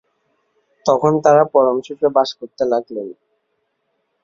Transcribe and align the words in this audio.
তখন 0.85 1.13
তাঁরা 1.23 1.43
পরমসুখে 1.53 2.07
বাস 2.15 2.29
করতে 2.39 2.63
লাগলেন। 2.65 3.07